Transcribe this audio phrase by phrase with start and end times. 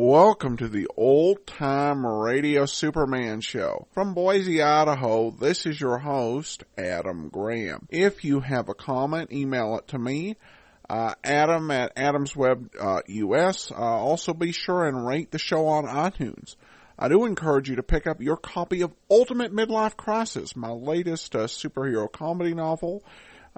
[0.00, 3.88] Welcome to the Old Time Radio Superman Show.
[3.90, 7.88] From Boise, Idaho, this is your host, Adam Graham.
[7.90, 10.36] If you have a comment, email it to me,
[10.88, 13.72] uh, Adam at adamsweb.us.
[13.72, 16.54] Uh, also be sure and rate the show on iTunes.
[16.96, 21.34] I do encourage you to pick up your copy of Ultimate Midlife Crisis, my latest
[21.34, 23.02] uh, superhero comedy novel.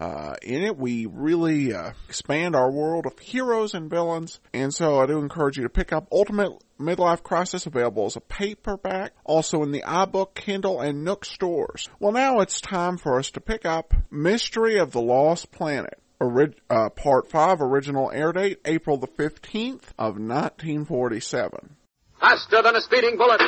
[0.00, 4.98] Uh, in it, we really uh, expand our world of heroes and villains, and so
[4.98, 9.62] I do encourage you to pick up Ultimate Midlife Crisis, available as a paperback, also
[9.62, 11.86] in the iBook, Kindle, and Nook stores.
[11.98, 16.00] Well, now it's time for us to pick up Mystery of the Lost Planet.
[16.18, 21.76] Ori- uh, part 5, original air date, April the 15th of 1947.
[22.18, 23.42] Faster than a speeding bullet.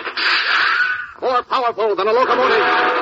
[1.22, 3.01] More powerful than a locomotive.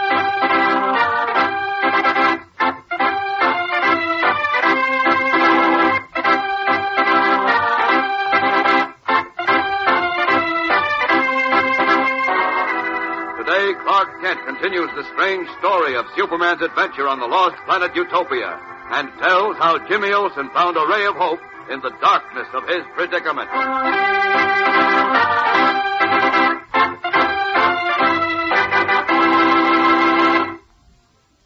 [13.51, 18.57] Today, Clark Kent continues the strange story of Superman's adventure on the lost planet Utopia
[18.91, 22.79] and tells how Jimmy Olsen found a ray of hope in the darkness of his
[22.95, 23.49] predicament.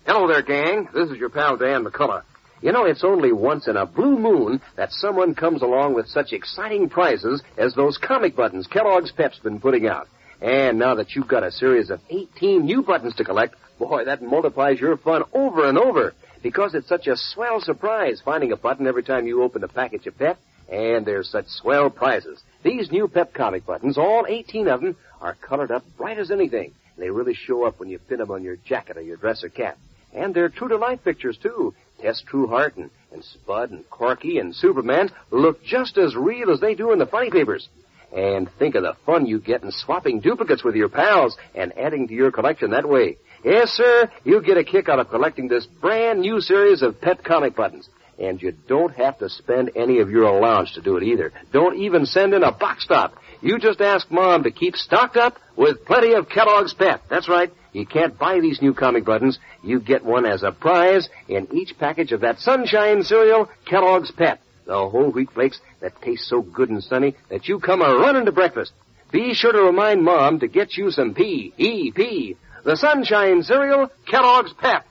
[0.05, 0.87] Hello there, gang.
[0.93, 2.21] This is your pal Dan McCullough.
[2.61, 6.33] You know, it's only once in a blue moon that someone comes along with such
[6.33, 10.07] exciting prizes as those comic buttons Kellogg's Pep's been putting out.
[10.41, 14.21] And now that you've got a series of 18 new buttons to collect, boy, that
[14.21, 16.13] multiplies your fun over and over.
[16.43, 20.05] Because it's such a swell surprise finding a button every time you open a package
[20.07, 20.37] of Pep.
[20.71, 22.41] And there's such swell prizes.
[22.63, 26.73] These new Pep comic buttons, all 18 of them, are colored up bright as anything.
[26.97, 29.49] They really show up when you pin them on your jacket or your dress or
[29.49, 29.77] cap.
[30.13, 31.73] And they're true to life pictures, too.
[32.01, 36.73] Tess Trueheart and, and Spud and Corky and Superman look just as real as they
[36.73, 37.67] do in the funny papers.
[38.15, 42.07] And think of the fun you get in swapping duplicates with your pals and adding
[42.07, 43.17] to your collection that way.
[43.43, 47.23] Yes, sir, you get a kick out of collecting this brand new series of Pep
[47.25, 47.89] comic buttons.
[48.17, 51.33] And you don't have to spend any of your allowance to do it either.
[51.51, 53.15] Don't even send in a box top.
[53.41, 57.03] You just ask Mom to keep stocked up with plenty of Kellogg's Pep.
[57.09, 57.51] That's right.
[57.73, 59.37] You can't buy these new comic buttons.
[59.61, 64.39] You get one as a prize in each package of that Sunshine cereal, Kellogg's Pep.
[64.65, 68.25] The whole wheat flakes that taste so good and sunny that you come a running
[68.25, 68.73] to breakfast.
[69.11, 72.35] Be sure to remind Mom to get you some P-E-P.
[72.63, 74.85] The Sunshine cereal, Kellogg's Pep.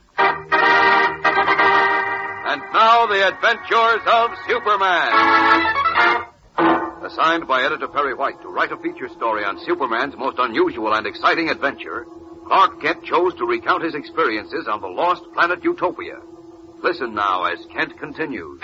[2.46, 5.10] And now, the adventures of Superman.
[7.04, 11.06] Assigned by editor Perry White to write a feature story on Superman's most unusual and
[11.06, 12.06] exciting adventure,
[12.46, 16.20] Clark Kent chose to recount his experiences on the lost planet Utopia.
[16.82, 18.60] Listen now as Kent continues.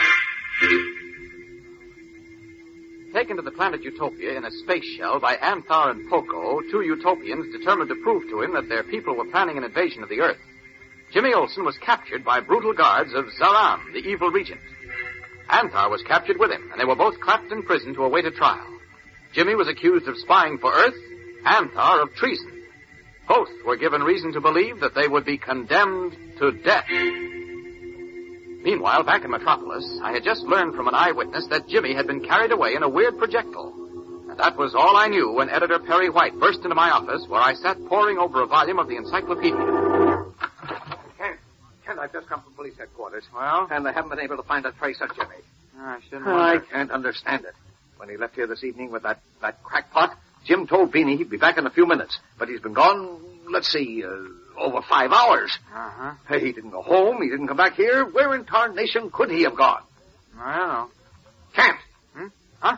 [3.21, 7.55] Taken to the planet Utopia in a space shell by Anthar and Poco, two Utopians
[7.55, 10.39] determined to prove to him that their people were planning an invasion of the Earth.
[11.13, 14.63] Jimmy Olsen was captured by brutal guards of Zaram, the evil regent.
[15.51, 18.31] Anthar was captured with him, and they were both clapped in prison to await a
[18.31, 18.67] trial.
[19.35, 20.97] Jimmy was accused of spying for Earth,
[21.45, 22.51] Anthar of treason.
[23.29, 26.87] Both were given reason to believe that they would be condemned to death.
[28.63, 32.23] Meanwhile, back in Metropolis, I had just learned from an eyewitness that Jimmy had been
[32.23, 33.75] carried away in a weird projectile.
[34.29, 37.41] And that was all I knew when editor Perry White burst into my office where
[37.41, 39.57] I sat poring over a volume of the encyclopedia.
[41.17, 41.39] Kent,
[41.87, 43.25] Kent, I've just come from police headquarters.
[43.35, 43.67] Well?
[43.71, 45.41] And they haven't been able to find a trace of Jimmy.
[45.79, 47.55] I shouldn't I can't understand it.
[47.97, 51.37] When he left here this evening with that, that crackpot, Jim told Beanie he'd be
[51.39, 52.19] back in a few minutes.
[52.39, 53.21] But he's been gone,
[53.51, 54.11] let's see, uh,
[54.59, 55.57] over five hours.
[55.75, 56.13] Uh-huh.
[56.29, 57.23] Hey, he didn't go home.
[57.23, 58.05] He didn't come back here.
[58.05, 59.83] Where in tarnation could he have gone?
[60.39, 60.89] I don't know.
[61.55, 61.77] Kent,
[62.61, 62.77] Huh?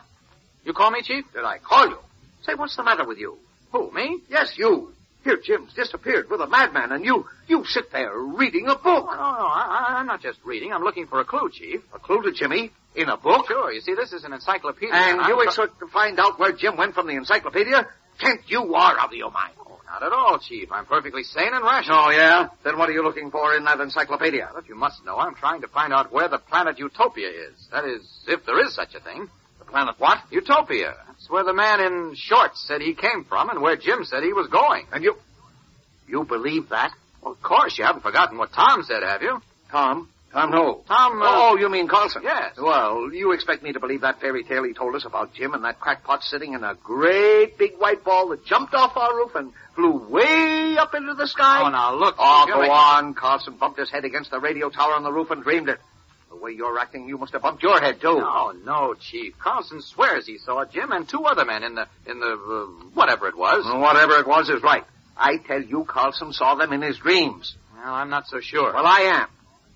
[0.65, 1.25] You call me, Chief?
[1.33, 1.97] did I call you?
[2.43, 3.37] Say, what's the matter with you?
[3.73, 4.19] Who, me?
[4.29, 4.93] Yes, you.
[5.25, 9.05] Here, Jim's disappeared with a madman, and you, you sit there reading a book.
[9.05, 10.71] No, no, I, I- I'm not just reading.
[10.73, 11.81] I'm looking for a clue, Chief.
[11.93, 13.47] A clue to Jimmy in a book?
[13.47, 13.71] Sure.
[13.71, 14.93] You see, this is an encyclopedia.
[14.93, 17.87] And I'm you expect to find out where Jim went from the encyclopedia?
[18.19, 19.53] Kent, you are out of your mind.
[19.93, 20.71] Not at all, Chief.
[20.71, 22.05] I'm perfectly sane and rational.
[22.07, 22.47] Oh, yeah?
[22.63, 24.49] Then what are you looking for in that encyclopedia?
[24.67, 27.67] You must know, I'm trying to find out where the planet Utopia is.
[27.71, 29.29] That is, if there is such a thing.
[29.59, 30.17] The planet what?
[30.31, 30.95] Utopia.
[31.07, 34.33] That's where the man in shorts said he came from and where Jim said he
[34.33, 34.87] was going.
[34.91, 35.15] And you...
[36.07, 36.91] You believe that?
[37.21, 39.41] Well, of course, you haven't forgotten what Tom said, have you?
[39.69, 40.09] Tom?
[40.33, 40.81] Tom who?
[40.87, 42.23] Tom, uh, Oh, you mean Carlson?
[42.23, 42.55] Yes.
[42.57, 45.63] Well, you expect me to believe that fairy tale he told us about Jim and
[45.63, 49.53] that crackpot sitting in a great big white ball that jumped off our roof and
[49.75, 51.61] flew way up into the sky?
[51.63, 52.15] Oh, now look.
[52.17, 53.13] Oh, go on.
[53.13, 55.79] Carlson bumped his head against the radio tower on the roof and dreamed it.
[56.31, 58.17] The way you're acting, you must have bumped your head, too.
[58.17, 59.37] No, no, Chief.
[59.37, 62.65] Carlson swears he saw Jim and two other men in the in the uh,
[62.95, 63.63] whatever it was.
[63.65, 64.83] Whatever it was is right.
[65.15, 67.55] I tell you, Carlson saw them in his dreams.
[67.75, 68.73] Well, I'm not so sure.
[68.73, 69.27] Well, I am.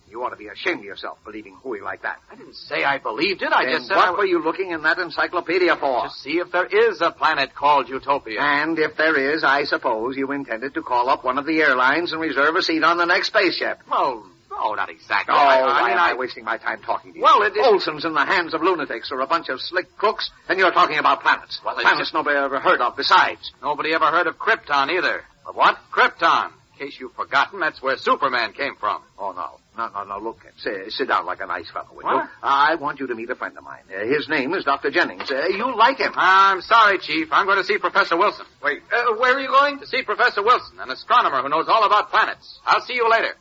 [0.09, 2.18] You ought to be ashamed of yourself believing hooey like that.
[2.31, 3.51] I didn't say I believed it.
[3.51, 6.04] I Then just said what I were you looking in that encyclopedia for?
[6.04, 8.39] to see if there is a planet called Utopia.
[8.42, 12.13] And if there is, I suppose you intended to call up one of the airlines
[12.13, 13.80] and reserve a seat on the next spaceship.
[13.92, 15.36] Well, no, not exactly.
[15.36, 17.24] Oh, I, I why mean, am I I, wasting my time talking to you?
[17.24, 20.31] Well, it is- Olsen's in the hands of lunatics or a bunch of slick crooks,
[20.48, 21.59] and you're talking about planets.
[21.65, 23.51] Well, planets just- nobody ever heard of besides.
[23.62, 25.24] nobody ever heard of Krypton either.
[25.45, 25.77] Of what?
[25.92, 26.51] Krypton.
[26.80, 29.01] In case you've forgotten, that's where Superman came from.
[29.18, 29.59] Oh, no.
[29.78, 32.08] No, no, no, look, sit, sit down like a nice fellow, will you?
[32.16, 32.30] What?
[32.42, 33.84] I want you to meet a friend of mine.
[33.96, 34.90] Uh, his name is Dr.
[34.90, 35.30] Jennings.
[35.30, 36.12] Uh, you'll like him.
[36.16, 37.28] I'm sorry, Chief.
[37.32, 38.48] I'm going to see Professor Wilson.
[38.64, 39.80] Wait, uh, where are you going?
[39.80, 42.60] To see Professor Wilson, an astronomer who knows all about planets.
[42.66, 43.36] I'll see you later.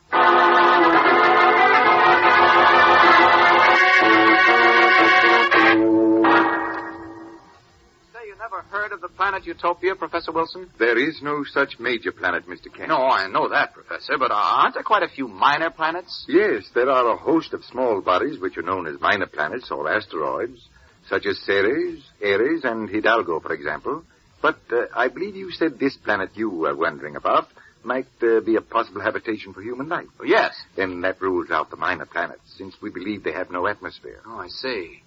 [8.49, 10.69] Never heard of the planet Utopia, Professor Wilson?
[10.79, 12.73] There is no such major planet, Mr.
[12.73, 12.87] Kent.
[12.87, 16.25] No, I know that, Professor, but aren't there quite a few minor planets?
[16.29, 19.91] Yes, there are a host of small bodies which are known as minor planets or
[19.91, 20.65] asteroids,
[21.09, 24.03] such as Ceres, Ares, and Hidalgo, for example.
[24.41, 27.49] But uh, I believe you said this planet you were wondering about
[27.83, 30.07] might uh, be a possible habitation for human life.
[30.23, 30.53] Yes.
[30.77, 34.21] Then that rules out the minor planets, since we believe they have no atmosphere.
[34.25, 35.01] Oh, I see.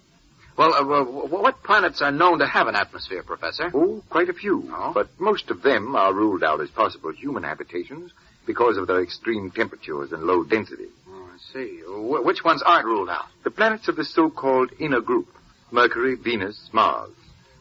[0.57, 3.71] Well, uh, what planets are known to have an atmosphere, Professor?
[3.73, 4.69] Oh, quite a few.
[4.71, 4.91] Oh?
[4.93, 8.11] But most of them are ruled out as possible human habitations
[8.45, 10.87] because of their extreme temperatures and low density.
[11.09, 11.79] Oh, I see.
[11.79, 13.25] Wh- which ones aren't ruled out?
[13.43, 15.27] The planets of the so-called inner group,
[15.71, 17.11] Mercury, Venus, Mars.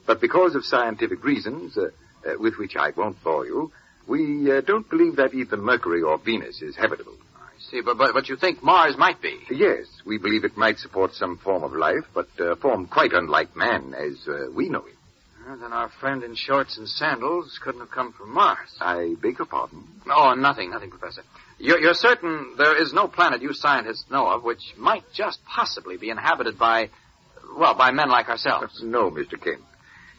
[0.07, 1.91] But because of scientific reasons, uh,
[2.27, 3.71] uh, with which I won't bore you,
[4.09, 7.15] we uh, don't believe that either Mercury or Venus is habitable.
[7.71, 9.39] See, but, but, but you think Mars might be?
[9.51, 13.55] Yes, we believe it might support some form of life, but uh, form quite unlike
[13.55, 14.95] man as uh, we know it.
[15.47, 18.77] Well, then our friend in shorts and sandals couldn't have come from Mars.
[18.81, 19.85] I beg your pardon.
[20.11, 21.23] Oh, nothing, nothing, Professor.
[21.59, 25.97] You're, you're certain there is no planet you scientists know of which might just possibly
[25.97, 26.91] be inhabited by,
[27.57, 28.81] well, by men like ourselves.
[28.85, 29.41] No, Mr.
[29.41, 29.63] Kent.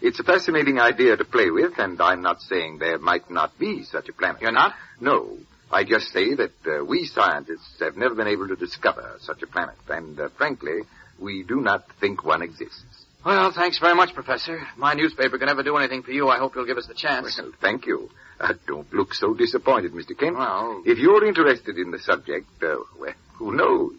[0.01, 3.83] It's a fascinating idea to play with, and I'm not saying there might not be
[3.83, 4.41] such a planet.
[4.41, 4.73] You're not?
[4.99, 5.37] No.
[5.71, 9.47] I just say that uh, we scientists have never been able to discover such a
[9.47, 10.81] planet, and uh, frankly,
[11.19, 13.05] we do not think one exists.
[13.25, 14.59] Well, thanks very much, Professor.
[14.77, 17.39] My newspaper can never do anything for you, I hope you'll give us the chance.
[17.41, 18.09] Well, thank you.
[18.39, 20.17] Uh, don't look so disappointed, Mr.
[20.17, 20.35] Kent.
[20.37, 23.93] Well- If you're interested in the subject, uh, well, who knows?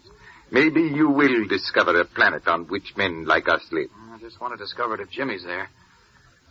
[0.51, 3.89] Maybe you will discover a planet on which men like us live.
[4.13, 5.69] I just want to discover it if Jimmy's there.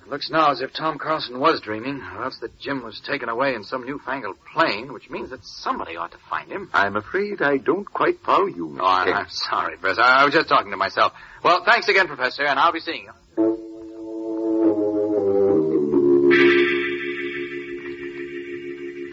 [0.05, 3.29] It looks now as if Tom Carlson was dreaming, or else that Jim was taken
[3.29, 6.69] away in some newfangled plane, which means that somebody ought to find him.
[6.73, 8.81] I'm afraid I don't quite follow you, Mr.
[8.81, 8.85] Oh.
[8.85, 10.03] I'm sorry, Professor.
[10.03, 11.13] I was just talking to myself.
[11.45, 13.13] Well, thanks again, Professor, and I'll be seeing you.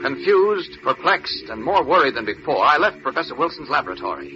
[0.01, 4.33] Confused, perplexed, and more worried than before, I left Professor Wilson's laboratory.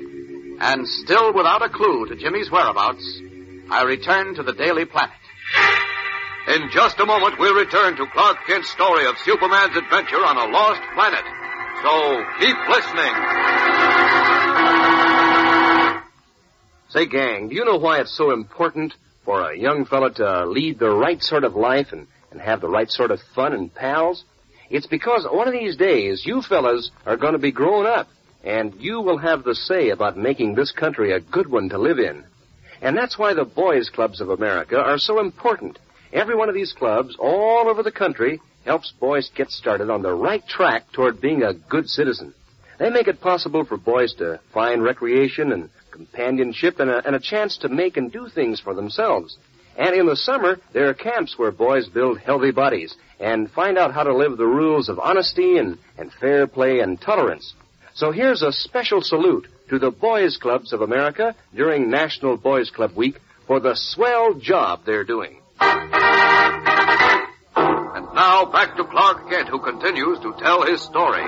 [0.59, 3.21] And still without a clue to Jimmy's whereabouts,
[3.69, 5.15] I returned to the Daily Planet.
[6.45, 10.51] In just a moment, we'll return to Clark Kent's story of Superman's adventure on a
[10.51, 11.23] lost planet.
[11.81, 13.13] So keep listening.
[16.89, 20.79] Say, gang, do you know why it's so important for a young fella to lead
[20.79, 24.25] the right sort of life and, and have the right sort of fun and pals?
[24.69, 28.09] It's because one of these days you fellas are going to be grown up,
[28.43, 31.99] and you will have the say about making this country a good one to live
[31.99, 32.25] in.
[32.81, 35.79] And that's why the boys' clubs of America are so important.
[36.13, 40.13] Every one of these clubs all over the country helps boys get started on the
[40.13, 42.35] right track toward being a good citizen.
[42.77, 47.19] They make it possible for boys to find recreation and companionship and a, and a
[47.19, 49.37] chance to make and do things for themselves.
[49.75, 53.93] And in the summer, there are camps where boys build healthy bodies and find out
[53.93, 57.55] how to live the rules of honesty and, and fair play and tolerance.
[57.95, 62.95] So here's a special salute to the Boys Clubs of America during National Boys Club
[62.95, 63.15] Week
[63.47, 65.39] for the swell job they're doing.
[68.23, 71.25] And now back to Clark Kent, who continues to tell his story.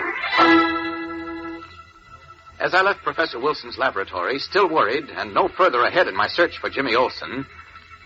[2.57, 6.57] As I left Professor Wilson's laboratory, still worried and no further ahead in my search
[6.57, 7.45] for Jimmy Olsen,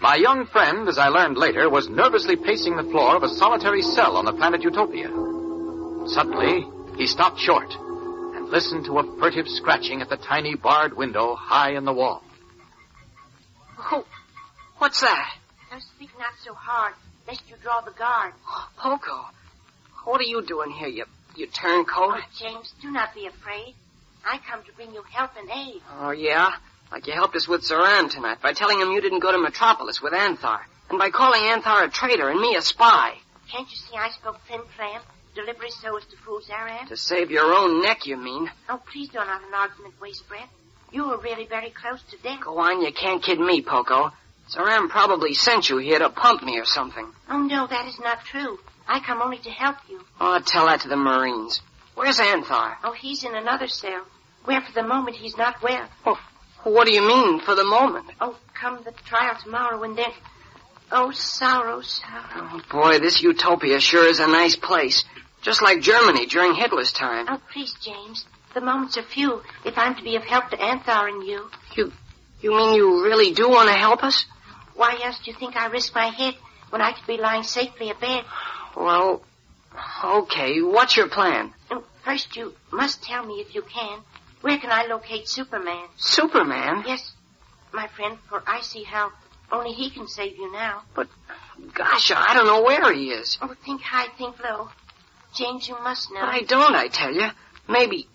[0.01, 3.83] my young friend, as I learned later, was nervously pacing the floor of a solitary
[3.83, 5.09] cell on the planet Utopia.
[6.07, 6.65] Suddenly,
[6.97, 11.73] he stopped short and listened to a furtive scratching at the tiny barred window high
[11.73, 12.23] in the wall.
[13.91, 14.03] Oh,
[14.79, 15.35] what's that?
[15.69, 16.95] Now speak not so hard,
[17.29, 18.33] lest you draw the guard.
[18.47, 19.25] Oh, Poco,
[20.05, 21.05] what are you doing here, you,
[21.35, 22.15] you turncoat?
[22.17, 23.75] Oh, James, do not be afraid.
[24.25, 25.81] I come to bring you help and aid.
[25.99, 26.51] Oh, yeah?
[26.91, 30.01] Like you helped us with Zoran tonight by telling him you didn't go to Metropolis
[30.01, 30.59] with Anthar,
[30.89, 33.13] and by calling Anthar a traitor and me a spy.
[33.51, 35.01] Can't you see I spoke flim flam,
[35.35, 36.87] deliberately so as to fool Zaran?
[36.87, 38.49] To save your own neck, you mean?
[38.67, 40.49] Oh, please don't have an argument waste breath.
[40.91, 42.41] You were really very close to death.
[42.43, 44.11] Go on, you can't kid me, Poco.
[44.49, 47.07] Zoran probably sent you here to pump me or something.
[47.29, 48.57] Oh, no, that is not true.
[48.87, 50.01] I come only to help you.
[50.19, 51.61] Oh, tell that to the Marines.
[51.93, 52.75] Where's Anthar?
[52.83, 54.03] Oh, he's in another cell,
[54.45, 55.87] where for the moment he's not well.
[56.05, 56.17] Oh,
[56.63, 58.07] what do you mean, for the moment?
[58.19, 60.11] Oh, come the trial tomorrow and then...
[60.91, 62.23] Oh, sorrow, sorrow.
[62.35, 65.03] Oh, boy, this utopia sure is a nice place.
[65.43, 67.27] Just like Germany during Hitler's time.
[67.29, 68.25] Oh, please, James.
[68.55, 71.49] The moments are few if I'm to be of help to Anthar and you.
[71.75, 71.91] You,
[72.41, 74.25] you mean you really do want to help us?
[74.79, 76.35] Why else do you think I risk my head
[76.69, 78.23] when I could be lying safely abed?
[78.77, 79.21] Well,
[80.01, 80.61] okay.
[80.61, 81.53] What's your plan?
[81.69, 83.99] Oh, First, you must tell me if you can.
[84.39, 85.85] Where can I locate Superman?
[85.97, 86.85] Superman?
[86.87, 87.11] Yes,
[87.73, 89.11] my friend, for I see how
[89.51, 90.83] only he can save you now.
[90.95, 91.09] But,
[91.73, 93.37] gosh, I don't know where he is.
[93.41, 94.69] Oh, think high, think low.
[95.35, 96.21] James, you must know.
[96.21, 97.27] I don't, I tell you.
[97.67, 98.07] Maybe,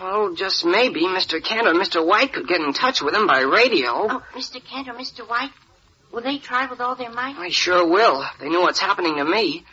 [0.00, 1.42] well, just maybe Mr.
[1.42, 2.06] Kent or Mr.
[2.06, 3.90] White could get in touch with him by radio.
[4.10, 4.64] Oh, Mr.
[4.64, 5.28] Kent or Mr.
[5.28, 5.50] White,
[6.14, 7.36] will they try with all their might?
[7.36, 8.24] I sure will.
[8.40, 9.64] They know what's happening to me.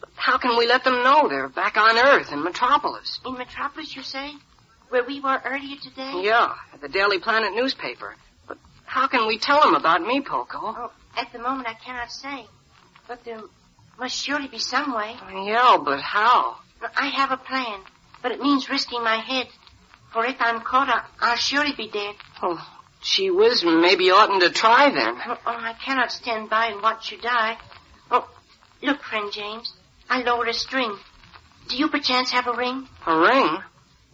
[0.00, 3.20] But how can we let them know they're back on Earth in Metropolis?
[3.24, 4.32] In Metropolis, you say?
[4.88, 6.22] Where we were earlier today?
[6.22, 8.14] Yeah, at the Daily Planet newspaper.
[8.46, 10.58] But how can we tell them about me, Poco?
[10.60, 12.44] Oh, at the moment I cannot say.
[13.08, 13.40] But there
[13.98, 15.16] must surely be some way.
[15.32, 16.56] Yeah, but how?
[16.96, 17.80] I have a plan,
[18.22, 19.46] but it means risking my head.
[20.12, 22.14] For if I'm caught, I'll surely be dead.
[22.42, 22.60] Oh,
[23.04, 25.16] gee whiz, maybe you oughtn't to try then.
[25.26, 27.56] Oh, oh, I cannot stand by and watch you die.
[28.10, 28.28] Oh,
[28.82, 29.72] look, friend James,
[30.08, 30.96] I lowered a string.
[31.68, 32.88] Do you perchance have a ring?
[33.06, 33.58] A ring?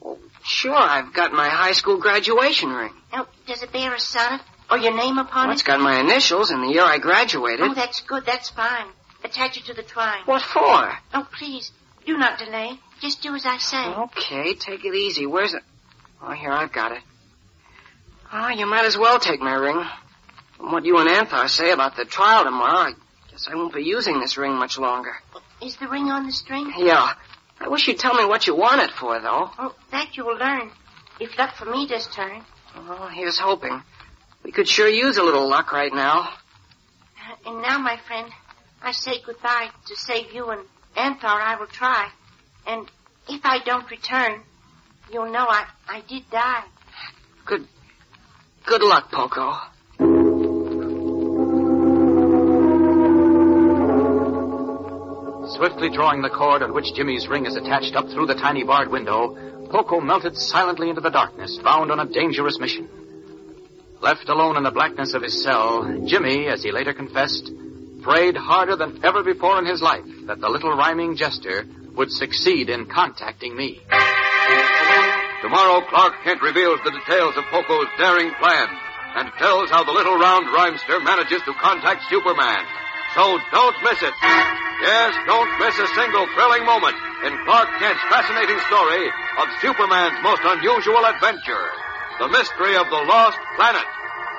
[0.01, 2.93] Well, sure, I've got my high school graduation ring.
[3.13, 5.67] Oh, does it bear a sonnet or your name upon Well, it's it?
[5.67, 7.67] got my initials and the year I graduated.
[7.69, 8.25] Oh, that's good.
[8.25, 8.87] That's fine.
[9.25, 10.23] Attach it to the twine.
[10.25, 10.93] What for?
[11.15, 11.73] Oh, please,
[12.07, 12.79] do not delay.
[13.01, 13.85] Just do as I say.
[13.85, 15.27] Okay, take it easy.
[15.27, 15.63] Where's it?
[16.23, 17.03] Oh, here, I've got it.
[18.33, 19.83] Ah, you might as well take my ring.
[20.57, 22.93] From what you and Anthar say about the trial tomorrow, I
[23.31, 25.13] guess I won't be using this ring much longer.
[25.63, 26.73] Is the ring on the string?
[26.79, 27.15] Yeah.
[27.59, 29.51] I wish you'd tell me what you want it for, though.
[29.59, 30.71] Oh, that you will learn.
[31.19, 32.45] If luck for me does turn.
[32.77, 33.83] Well, here's hoping.
[34.43, 36.33] We could sure use a little luck right now.
[37.45, 38.31] And now, my friend,
[38.81, 40.63] I say goodbye to save you and
[40.97, 41.25] Anthar.
[41.25, 42.09] I will try.
[42.67, 42.89] And
[43.29, 44.41] if I don't return,
[45.13, 46.65] you'll know I, I did die.
[47.45, 47.67] Good,
[48.71, 49.51] good luck, Poco.
[55.57, 58.89] Swiftly drawing the cord on which Jimmy's ring is attached up through the tiny barred
[58.89, 59.37] window,
[59.73, 62.89] Poco melted silently into the darkness, bound on a dangerous mission.
[64.01, 67.51] Left alone in the blackness of his cell, Jimmy, as he later confessed,
[68.03, 72.71] prayed harder than ever before in his life that the little rhyming jester would succeed
[72.71, 73.81] in contacting me.
[75.41, 78.69] Tomorrow, Clark Kent reveals the details of Poco's daring plan
[79.17, 82.63] and tells how the little round rhymester manages to contact Superman.
[83.17, 84.15] So don't miss it.
[84.21, 89.05] Yes, don't miss a single thrilling moment in Clark Kent's fascinating story
[89.41, 91.67] of Superman's most unusual adventure,
[92.21, 93.89] the mystery of the lost planet.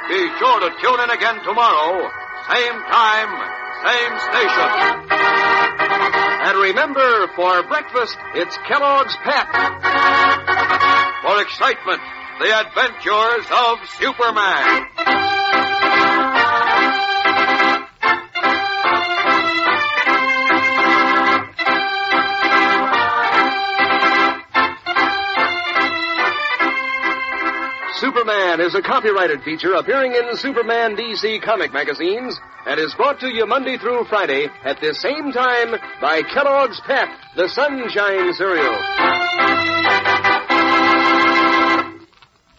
[0.08, 2.10] Be sure to tune in again tomorrow,
[2.50, 3.32] same time,
[3.86, 4.70] same station.
[6.42, 10.91] And remember, for breakfast, it's Kellogg's Pep.
[11.32, 12.02] For excitement,
[12.40, 14.86] the adventures of Superman.
[27.96, 33.34] Superman is a copyrighted feature appearing in Superman DC comic magazines and is brought to
[33.34, 37.08] you Monday through Friday at this same time by Kellogg's Pep,
[37.38, 39.71] the Sunshine Cereal.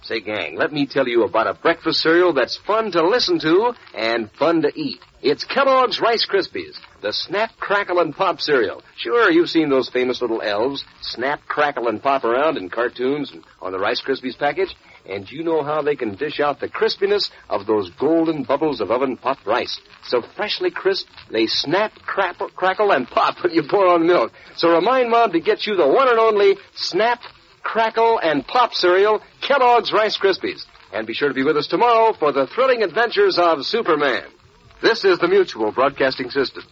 [0.04, 3.72] Say, gang, let me tell you about a breakfast cereal that's fun to listen to
[3.94, 4.98] and fun to eat.
[5.22, 8.82] It's Kellogg's Rice Krispies, the Snap, Crackle, and Pop cereal.
[8.96, 13.44] Sure, you've seen those famous little elves snap, crackle, and pop around in cartoons and
[13.60, 14.74] on the Rice Krispies package.
[15.08, 18.90] And you know how they can dish out the crispiness of those golden bubbles of
[18.90, 19.80] oven-popped rice.
[20.04, 24.32] So freshly crisp, they snap, crackle, crackle, and pop when you pour on milk.
[24.56, 27.20] So remind Mom to get you the one and only Snap,
[27.62, 30.64] crackle, and pop cereal, Kellogg's Rice Krispies.
[30.92, 34.24] And be sure to be with us tomorrow for the thrilling adventures of Superman.
[34.82, 36.64] This is the Mutual Broadcasting System.